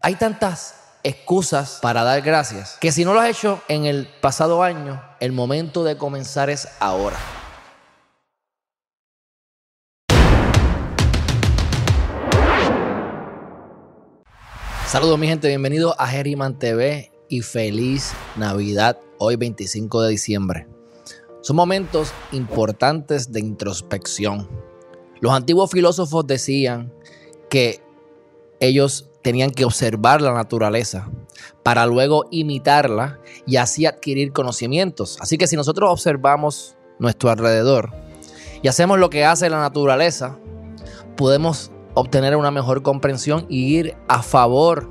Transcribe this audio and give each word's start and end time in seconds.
Hay 0.00 0.14
tantas 0.14 0.76
excusas 1.02 1.80
para 1.82 2.04
dar 2.04 2.22
gracias 2.22 2.78
que 2.80 2.92
si 2.92 3.04
no 3.04 3.14
lo 3.14 3.20
has 3.20 3.30
hecho 3.30 3.60
en 3.66 3.84
el 3.84 4.06
pasado 4.20 4.62
año, 4.62 5.02
el 5.18 5.32
momento 5.32 5.82
de 5.82 5.96
comenzar 5.96 6.50
es 6.50 6.68
ahora. 6.78 7.16
Saludos 14.86 15.18
mi 15.18 15.26
gente, 15.26 15.48
bienvenidos 15.48 15.96
a 15.98 16.14
Herriman 16.14 16.60
TV 16.60 17.10
y 17.28 17.40
feliz 17.42 18.12
Navidad 18.36 19.00
hoy 19.18 19.34
25 19.34 20.02
de 20.02 20.10
diciembre. 20.10 20.68
Son 21.40 21.56
momentos 21.56 22.12
importantes 22.30 23.32
de 23.32 23.40
introspección. 23.40 24.48
Los 25.20 25.32
antiguos 25.32 25.72
filósofos 25.72 26.24
decían 26.24 26.92
que 27.50 27.82
ellos 28.60 29.07
tenían 29.22 29.50
que 29.50 29.64
observar 29.64 30.20
la 30.22 30.32
naturaleza 30.32 31.08
para 31.62 31.86
luego 31.86 32.26
imitarla 32.30 33.20
y 33.46 33.56
así 33.56 33.86
adquirir 33.86 34.32
conocimientos. 34.32 35.18
Así 35.20 35.38
que 35.38 35.46
si 35.46 35.56
nosotros 35.56 35.90
observamos 35.90 36.76
nuestro 36.98 37.30
alrededor 37.30 37.92
y 38.62 38.68
hacemos 38.68 38.98
lo 38.98 39.10
que 39.10 39.24
hace 39.24 39.50
la 39.50 39.60
naturaleza, 39.60 40.38
podemos 41.16 41.70
obtener 41.94 42.36
una 42.36 42.50
mejor 42.50 42.82
comprensión 42.82 43.46
y 43.48 43.76
ir 43.76 43.96
a 44.08 44.22
favor 44.22 44.90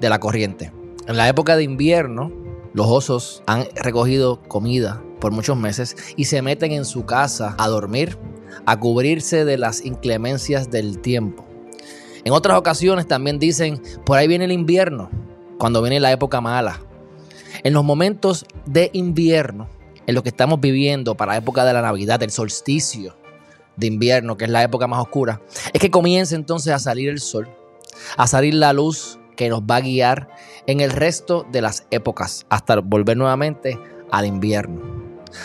de 0.00 0.08
la 0.08 0.20
corriente. 0.20 0.72
En 1.06 1.16
la 1.16 1.28
época 1.28 1.56
de 1.56 1.64
invierno, 1.64 2.32
los 2.74 2.86
osos 2.86 3.42
han 3.46 3.66
recogido 3.74 4.42
comida 4.42 5.02
por 5.20 5.32
muchos 5.32 5.56
meses 5.56 5.96
y 6.16 6.26
se 6.26 6.42
meten 6.42 6.72
en 6.72 6.84
su 6.84 7.06
casa 7.06 7.54
a 7.58 7.68
dormir, 7.68 8.18
a 8.66 8.78
cubrirse 8.78 9.44
de 9.44 9.58
las 9.58 9.84
inclemencias 9.84 10.70
del 10.70 11.00
tiempo. 11.00 11.47
En 12.28 12.34
otras 12.34 12.58
ocasiones 12.58 13.08
también 13.08 13.38
dicen, 13.38 13.80
por 14.04 14.18
ahí 14.18 14.28
viene 14.28 14.44
el 14.44 14.52
invierno, 14.52 15.08
cuando 15.58 15.80
viene 15.80 15.98
la 15.98 16.12
época 16.12 16.42
mala. 16.42 16.78
En 17.64 17.72
los 17.72 17.82
momentos 17.82 18.44
de 18.66 18.90
invierno, 18.92 19.66
en 20.06 20.14
lo 20.14 20.22
que 20.22 20.28
estamos 20.28 20.60
viviendo 20.60 21.16
para 21.16 21.32
la 21.32 21.38
época 21.38 21.64
de 21.64 21.72
la 21.72 21.80
Navidad, 21.80 22.22
el 22.22 22.30
solsticio 22.30 23.16
de 23.76 23.86
invierno, 23.86 24.36
que 24.36 24.44
es 24.44 24.50
la 24.50 24.62
época 24.62 24.86
más 24.86 25.00
oscura, 25.00 25.40
es 25.72 25.80
que 25.80 25.90
comienza 25.90 26.36
entonces 26.36 26.70
a 26.74 26.78
salir 26.78 27.08
el 27.08 27.18
sol, 27.18 27.48
a 28.18 28.26
salir 28.26 28.52
la 28.52 28.74
luz 28.74 29.18
que 29.34 29.48
nos 29.48 29.62
va 29.62 29.76
a 29.76 29.80
guiar 29.80 30.28
en 30.66 30.80
el 30.80 30.90
resto 30.90 31.46
de 31.50 31.62
las 31.62 31.86
épocas, 31.90 32.44
hasta 32.50 32.78
volver 32.80 33.16
nuevamente 33.16 33.78
al 34.10 34.26
invierno. 34.26 34.82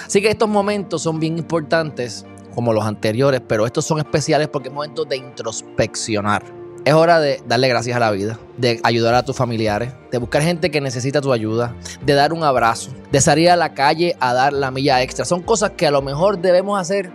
Así 0.06 0.22
que 0.22 0.30
estos 0.30 0.50
momentos 0.50 1.02
son 1.02 1.22
bien 1.22 1.38
importantes 1.38 2.25
como 2.53 2.73
los 2.73 2.84
anteriores, 2.84 3.42
pero 3.47 3.66
estos 3.66 3.86
son 3.86 4.00
especiales 4.00 4.50
porque 4.50 4.68
es 4.68 4.75
momento 4.75 5.06
de 5.06 5.16
introspeccionar. 5.16 6.62
Es 6.86 6.94
hora 6.94 7.22
de 7.22 7.42
darle 7.48 7.70
gracias 7.70 7.95
a 7.95 8.00
la 8.00 8.12
vida, 8.12 8.38
de 8.58 8.81
ayudar 8.84 9.16
a 9.16 9.23
tus 9.23 9.38
familiares, 9.38 9.94
de 10.12 10.17
buscar 10.17 10.42
gente 10.42 10.70
que 10.70 10.81
necesita 10.81 11.22
tu 11.22 11.31
ayuda, 11.31 11.73
de 12.02 12.14
dar 12.14 12.34
un 12.34 12.44
abrazo, 12.44 12.92
de 13.09 13.22
salir 13.22 13.50
a 13.50 13.56
la 13.56 13.73
calle 13.73 14.17
a 14.20 14.34
dar 14.34 14.52
la 14.52 14.70
milla 14.70 15.02
extra. 15.02 15.23
Son 15.23 15.42
cosas 15.42 15.72
que 15.78 15.88
a 15.88 15.92
lo 15.92 16.02
mejor 16.02 16.40
debemos 16.40 16.78
hacer 16.78 17.09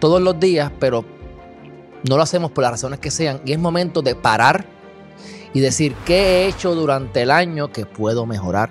todos 0.00 0.20
los 0.20 0.38
días, 0.38 0.70
pero 0.78 1.06
no 2.06 2.18
lo 2.18 2.22
hacemos 2.22 2.50
por 2.50 2.62
las 2.62 2.72
razones 2.72 2.98
que 2.98 3.10
sean. 3.10 3.40
Y 3.46 3.52
es 3.52 3.58
momento 3.58 4.02
de 4.02 4.14
parar 4.14 4.66
y 5.54 5.60
decir 5.60 5.94
qué 6.04 6.18
he 6.18 6.46
hecho 6.48 6.74
durante 6.74 7.22
el 7.22 7.30
año 7.30 7.72
que 7.72 7.86
puedo 7.86 8.26
mejorar. 8.26 8.68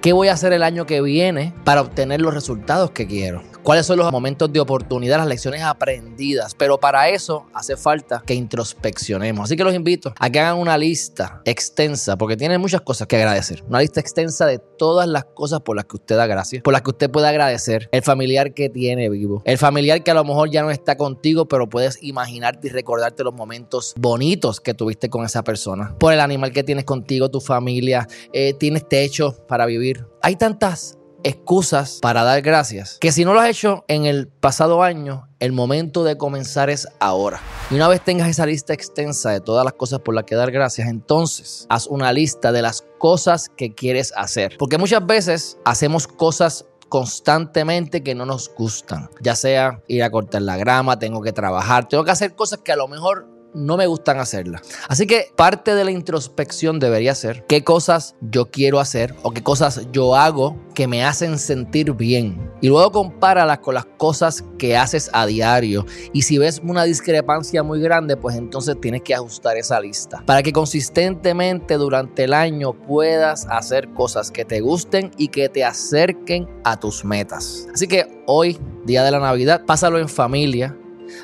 ¿Qué 0.00 0.12
voy 0.12 0.28
a 0.28 0.32
hacer 0.32 0.52
el 0.52 0.64
año 0.64 0.84
que 0.84 1.00
viene 1.00 1.54
para 1.62 1.82
obtener 1.82 2.20
los 2.20 2.34
resultados 2.34 2.90
que 2.90 3.06
quiero? 3.06 3.42
Cuáles 3.68 3.84
son 3.84 3.98
los 3.98 4.10
momentos 4.10 4.50
de 4.50 4.60
oportunidad, 4.60 5.18
las 5.18 5.26
lecciones 5.26 5.60
aprendidas. 5.60 6.54
Pero 6.54 6.80
para 6.80 7.10
eso 7.10 7.44
hace 7.52 7.76
falta 7.76 8.22
que 8.24 8.32
introspeccionemos. 8.32 9.44
Así 9.44 9.56
que 9.56 9.62
los 9.62 9.74
invito 9.74 10.14
a 10.18 10.30
que 10.30 10.40
hagan 10.40 10.56
una 10.56 10.78
lista 10.78 11.42
extensa, 11.44 12.16
porque 12.16 12.34
tienen 12.34 12.62
muchas 12.62 12.80
cosas 12.80 13.06
que 13.06 13.16
agradecer. 13.16 13.62
Una 13.68 13.80
lista 13.80 14.00
extensa 14.00 14.46
de 14.46 14.58
todas 14.58 15.06
las 15.06 15.26
cosas 15.26 15.60
por 15.60 15.76
las 15.76 15.84
que 15.84 15.96
usted 15.96 16.16
da 16.16 16.26
gracias, 16.26 16.62
por 16.62 16.72
las 16.72 16.80
que 16.80 16.92
usted 16.92 17.10
puede 17.10 17.28
agradecer. 17.28 17.90
El 17.92 18.00
familiar 18.00 18.54
que 18.54 18.70
tiene 18.70 19.10
vivo, 19.10 19.42
el 19.44 19.58
familiar 19.58 20.02
que 20.02 20.12
a 20.12 20.14
lo 20.14 20.24
mejor 20.24 20.50
ya 20.50 20.62
no 20.62 20.70
está 20.70 20.96
contigo, 20.96 21.46
pero 21.46 21.68
puedes 21.68 22.02
imaginarte 22.02 22.68
y 22.68 22.70
recordarte 22.70 23.22
los 23.22 23.34
momentos 23.34 23.92
bonitos 23.98 24.62
que 24.62 24.72
tuviste 24.72 25.10
con 25.10 25.26
esa 25.26 25.44
persona. 25.44 25.94
Por 25.98 26.14
el 26.14 26.20
animal 26.20 26.52
que 26.52 26.64
tienes 26.64 26.86
contigo, 26.86 27.30
tu 27.30 27.42
familia, 27.42 28.08
eh, 28.32 28.54
tienes 28.54 28.88
techo 28.88 29.36
para 29.46 29.66
vivir. 29.66 30.06
Hay 30.22 30.36
tantas 30.36 30.98
excusas 31.28 31.98
para 32.00 32.24
dar 32.24 32.40
gracias. 32.42 32.98
Que 33.00 33.12
si 33.12 33.24
no 33.24 33.34
lo 33.34 33.40
has 33.40 33.50
hecho 33.50 33.84
en 33.88 34.06
el 34.06 34.28
pasado 34.28 34.82
año, 34.82 35.28
el 35.40 35.52
momento 35.52 36.02
de 36.02 36.16
comenzar 36.16 36.70
es 36.70 36.88
ahora. 37.00 37.40
Y 37.70 37.74
una 37.74 37.86
vez 37.88 38.02
tengas 38.02 38.28
esa 38.28 38.46
lista 38.46 38.72
extensa 38.72 39.30
de 39.30 39.40
todas 39.40 39.64
las 39.64 39.74
cosas 39.74 40.00
por 40.00 40.14
las 40.14 40.24
que 40.24 40.34
dar 40.34 40.50
gracias, 40.50 40.88
entonces 40.88 41.66
haz 41.68 41.86
una 41.86 42.12
lista 42.12 42.50
de 42.50 42.62
las 42.62 42.84
cosas 42.98 43.48
que 43.56 43.74
quieres 43.74 44.12
hacer. 44.16 44.56
Porque 44.58 44.78
muchas 44.78 45.04
veces 45.06 45.58
hacemos 45.64 46.06
cosas 46.08 46.64
constantemente 46.88 48.02
que 48.02 48.14
no 48.14 48.24
nos 48.24 48.50
gustan. 48.56 49.10
Ya 49.20 49.36
sea 49.36 49.82
ir 49.86 50.02
a 50.02 50.10
cortar 50.10 50.42
la 50.42 50.56
grama, 50.56 50.98
tengo 50.98 51.20
que 51.20 51.32
trabajar, 51.32 51.88
tengo 51.88 52.04
que 52.04 52.10
hacer 52.10 52.34
cosas 52.34 52.60
que 52.60 52.72
a 52.72 52.76
lo 52.76 52.88
mejor 52.88 53.37
no 53.58 53.76
me 53.76 53.86
gustan 53.86 54.18
hacerlas. 54.18 54.62
Así 54.88 55.06
que 55.06 55.32
parte 55.36 55.74
de 55.74 55.84
la 55.84 55.90
introspección 55.90 56.78
debería 56.78 57.14
ser 57.14 57.44
qué 57.46 57.64
cosas 57.64 58.14
yo 58.20 58.50
quiero 58.50 58.80
hacer 58.80 59.14
o 59.22 59.32
qué 59.32 59.42
cosas 59.42 59.86
yo 59.92 60.14
hago 60.14 60.56
que 60.74 60.86
me 60.86 61.04
hacen 61.04 61.38
sentir 61.38 61.92
bien. 61.92 62.50
Y 62.60 62.68
luego 62.68 62.92
compáralas 62.92 63.58
con 63.58 63.74
las 63.74 63.84
cosas 63.84 64.44
que 64.58 64.76
haces 64.76 65.10
a 65.12 65.26
diario. 65.26 65.84
Y 66.12 66.22
si 66.22 66.38
ves 66.38 66.60
una 66.62 66.84
discrepancia 66.84 67.62
muy 67.62 67.80
grande, 67.80 68.16
pues 68.16 68.36
entonces 68.36 68.80
tienes 68.80 69.02
que 69.02 69.14
ajustar 69.14 69.56
esa 69.56 69.80
lista. 69.80 70.22
Para 70.24 70.42
que 70.42 70.52
consistentemente 70.52 71.74
durante 71.74 72.24
el 72.24 72.32
año 72.32 72.72
puedas 72.72 73.46
hacer 73.50 73.92
cosas 73.94 74.30
que 74.30 74.44
te 74.44 74.60
gusten 74.60 75.10
y 75.16 75.28
que 75.28 75.48
te 75.48 75.64
acerquen 75.64 76.48
a 76.64 76.78
tus 76.78 77.04
metas. 77.04 77.66
Así 77.74 77.88
que 77.88 78.22
hoy, 78.26 78.58
día 78.84 79.02
de 79.02 79.10
la 79.10 79.18
Navidad, 79.18 79.64
pásalo 79.66 79.98
en 79.98 80.08
familia 80.08 80.77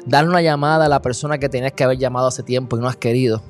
Darle 0.06 0.30
una 0.30 0.42
llamada 0.42 0.86
a 0.86 0.88
la 0.88 1.02
persona 1.02 1.38
que 1.38 1.48
tenías 1.48 1.72
que 1.72 1.84
haber 1.84 1.98
llamado 1.98 2.26
hace 2.26 2.42
tiempo 2.42 2.76
y 2.76 2.80
no 2.80 2.88
has 2.88 2.96
querido. 2.96 3.42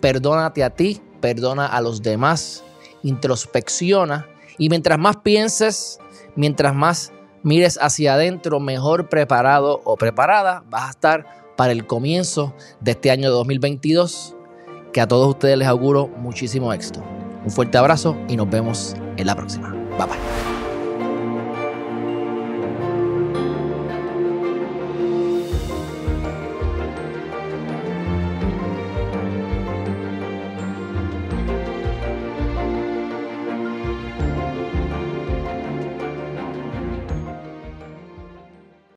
Perdónate 0.00 0.64
a 0.64 0.70
ti, 0.70 1.00
perdona 1.20 1.66
a 1.66 1.80
los 1.80 2.02
demás, 2.02 2.64
introspecciona 3.02 4.26
y 4.58 4.68
mientras 4.68 4.98
más 4.98 5.16
pienses, 5.18 5.98
mientras 6.36 6.74
más 6.74 7.12
mires 7.42 7.78
hacia 7.80 8.14
adentro, 8.14 8.60
mejor 8.60 9.08
preparado 9.08 9.80
o 9.84 9.96
preparada 9.96 10.64
vas 10.68 10.88
a 10.88 10.90
estar 10.90 11.40
para 11.56 11.72
el 11.72 11.86
comienzo 11.86 12.54
de 12.80 12.92
este 12.92 13.10
año 13.10 13.30
2022, 13.30 14.36
que 14.92 15.00
a 15.00 15.08
todos 15.08 15.28
ustedes 15.28 15.58
les 15.58 15.68
auguro 15.68 16.08
muchísimo 16.08 16.72
éxito. 16.72 17.02
Un 17.44 17.50
fuerte 17.50 17.78
abrazo 17.78 18.16
y 18.28 18.36
nos 18.36 18.48
vemos 18.50 18.94
en 19.16 19.26
la 19.26 19.34
próxima. 19.34 19.70
Bye 19.98 20.06
bye. 20.06 20.59